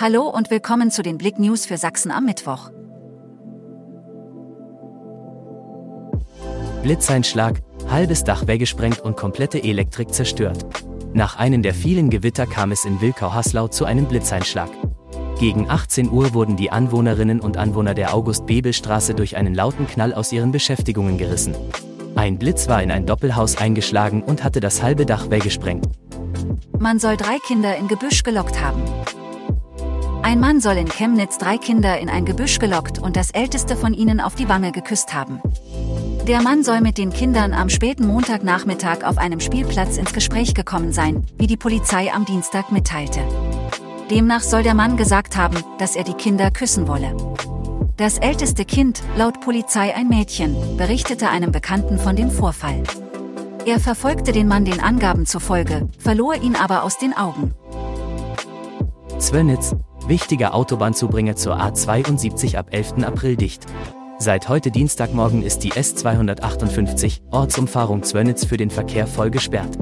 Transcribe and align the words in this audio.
Hallo 0.00 0.28
und 0.28 0.48
willkommen 0.52 0.92
zu 0.92 1.02
den 1.02 1.18
Blick 1.18 1.40
News 1.40 1.66
für 1.66 1.76
Sachsen 1.76 2.12
am 2.12 2.24
Mittwoch. 2.24 2.70
Blitzeinschlag, 6.84 7.60
halbes 7.90 8.22
Dach 8.22 8.46
weggesprengt 8.46 9.00
und 9.00 9.16
komplette 9.16 9.60
Elektrik 9.60 10.14
zerstört. 10.14 10.64
Nach 11.14 11.36
einem 11.36 11.64
der 11.64 11.74
vielen 11.74 12.10
Gewitter 12.10 12.46
kam 12.46 12.70
es 12.70 12.84
in 12.84 13.00
Wilkau-Haslau 13.00 13.66
zu 13.66 13.86
einem 13.86 14.06
Blitzeinschlag. 14.06 14.70
Gegen 15.40 15.68
18 15.68 16.12
Uhr 16.12 16.32
wurden 16.32 16.56
die 16.56 16.70
Anwohnerinnen 16.70 17.40
und 17.40 17.56
Anwohner 17.56 17.94
der 17.94 18.14
August-Bebel-Straße 18.14 19.14
durch 19.14 19.36
einen 19.36 19.56
lauten 19.56 19.88
Knall 19.88 20.14
aus 20.14 20.30
ihren 20.30 20.52
Beschäftigungen 20.52 21.18
gerissen. 21.18 21.56
Ein 22.14 22.38
Blitz 22.38 22.68
war 22.68 22.80
in 22.84 22.92
ein 22.92 23.04
Doppelhaus 23.04 23.56
eingeschlagen 23.56 24.22
und 24.22 24.44
hatte 24.44 24.60
das 24.60 24.80
halbe 24.80 25.06
Dach 25.06 25.28
weggesprengt. 25.28 25.88
Man 26.78 27.00
soll 27.00 27.16
drei 27.16 27.38
Kinder 27.44 27.76
in 27.76 27.88
Gebüsch 27.88 28.22
gelockt 28.22 28.62
haben. 28.62 28.80
Ein 30.28 30.40
Mann 30.40 30.60
soll 30.60 30.76
in 30.76 30.90
Chemnitz 30.90 31.38
drei 31.38 31.56
Kinder 31.56 31.98
in 31.98 32.10
ein 32.10 32.26
Gebüsch 32.26 32.58
gelockt 32.58 32.98
und 32.98 33.16
das 33.16 33.30
älteste 33.30 33.76
von 33.76 33.94
ihnen 33.94 34.20
auf 34.20 34.34
die 34.34 34.46
Wange 34.46 34.72
geküsst 34.72 35.14
haben. 35.14 35.40
Der 36.26 36.42
Mann 36.42 36.62
soll 36.62 36.82
mit 36.82 36.98
den 36.98 37.14
Kindern 37.14 37.54
am 37.54 37.70
späten 37.70 38.06
Montagnachmittag 38.06 39.04
auf 39.04 39.16
einem 39.16 39.40
Spielplatz 39.40 39.96
ins 39.96 40.12
Gespräch 40.12 40.52
gekommen 40.52 40.92
sein, 40.92 41.24
wie 41.38 41.46
die 41.46 41.56
Polizei 41.56 42.12
am 42.12 42.26
Dienstag 42.26 42.70
mitteilte. 42.70 43.20
Demnach 44.10 44.42
soll 44.42 44.62
der 44.62 44.74
Mann 44.74 44.98
gesagt 44.98 45.38
haben, 45.38 45.56
dass 45.78 45.96
er 45.96 46.04
die 46.04 46.12
Kinder 46.12 46.50
küssen 46.50 46.88
wolle. 46.88 47.16
Das 47.96 48.18
älteste 48.18 48.66
Kind, 48.66 49.02
laut 49.16 49.40
Polizei 49.40 49.94
ein 49.94 50.08
Mädchen, 50.08 50.76
berichtete 50.76 51.30
einem 51.30 51.52
Bekannten 51.52 51.98
von 51.98 52.16
dem 52.16 52.30
Vorfall. 52.30 52.82
Er 53.64 53.80
verfolgte 53.80 54.32
den 54.32 54.46
Mann 54.46 54.66
den 54.66 54.80
Angaben 54.80 55.24
zufolge, 55.24 55.88
verlor 55.98 56.34
ihn 56.34 56.54
aber 56.54 56.82
aus 56.82 56.98
den 56.98 57.16
Augen. 57.16 57.54
Zwönitz, 59.18 59.74
wichtiger 60.08 60.54
Autobahnzubringer 60.54 61.36
zur 61.36 61.60
A72 61.60 62.56
ab 62.56 62.68
11. 62.70 63.04
April 63.04 63.36
dicht. 63.36 63.66
Seit 64.18 64.48
heute 64.48 64.70
Dienstagmorgen 64.70 65.42
ist 65.42 65.60
die 65.60 65.72
S258, 65.72 67.20
Ortsumfahrung 67.30 68.02
Zwönitz 68.02 68.44
für 68.44 68.56
den 68.56 68.70
Verkehr 68.70 69.06
voll 69.06 69.30
gesperrt. 69.30 69.78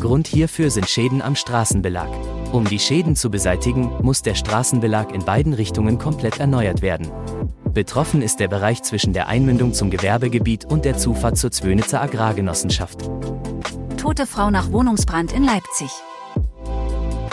Grund 0.00 0.26
hierfür 0.26 0.70
sind 0.70 0.88
Schäden 0.88 1.22
am 1.22 1.34
Straßenbelag. 1.34 2.08
Um 2.52 2.64
die 2.64 2.78
Schäden 2.78 3.16
zu 3.16 3.30
beseitigen, 3.30 3.90
muss 4.02 4.22
der 4.22 4.34
Straßenbelag 4.34 5.12
in 5.12 5.24
beiden 5.24 5.54
Richtungen 5.54 5.98
komplett 5.98 6.40
erneuert 6.40 6.82
werden. 6.82 7.10
Betroffen 7.72 8.20
ist 8.20 8.40
der 8.40 8.48
Bereich 8.48 8.82
zwischen 8.82 9.12
der 9.12 9.28
Einmündung 9.28 9.72
zum 9.72 9.90
Gewerbegebiet 9.90 10.64
und 10.64 10.84
der 10.84 10.98
Zufahrt 10.98 11.38
zur 11.38 11.52
Zwönitzer 11.52 12.02
Agrargenossenschaft. 12.02 13.08
Tote 13.96 14.26
Frau 14.26 14.50
nach 14.50 14.72
Wohnungsbrand 14.72 15.32
in 15.32 15.44
Leipzig. 15.44 15.90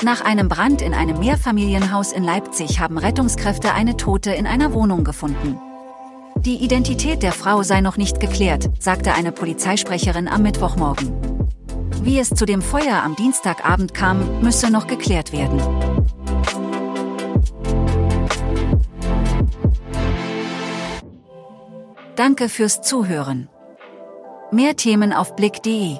Nach 0.04 0.22
einem 0.22 0.48
Brand 0.48 0.84
in 0.84 0.94
einem 0.94 1.20
Mehrfamilienhaus 1.20 2.12
in 2.12 2.24
Leipzig 2.24 2.80
haben 2.80 3.00
Rettungskräfte 3.00 3.74
eine 3.74 3.98
Tote 3.98 4.32
in 4.32 4.46
einer 4.46 4.74
Wohnung 4.74 5.04
gefunden. 5.04 5.60
Die 6.36 6.64
Identität 6.64 7.24
der 7.24 7.32
Frau 7.32 7.64
sei 7.64 7.82
noch 7.82 7.98
nicht 7.98 8.20
geklärt, 8.20 8.70
sagte 8.80 9.16
eine 9.16 9.32
Polizeisprecherin 9.32 10.28
am 10.28 10.44
Mittwochmorgen. 10.44 11.12
Wie 12.04 12.20
es 12.20 12.30
zu 12.30 12.46
dem 12.46 12.62
Feuer 12.62 13.02
am 13.04 13.16
Dienstagabend 13.16 13.96
kam, 13.96 14.42
müsse 14.42 14.70
noch 14.70 14.86
geklärt 14.86 15.34
werden. 15.34 15.60
Danke 22.16 22.50
fürs 22.50 22.82
Zuhören. 22.82 23.50
Mehr 24.52 24.76
Themen 24.76 25.12
auf 25.12 25.36
blick.de 25.36 25.98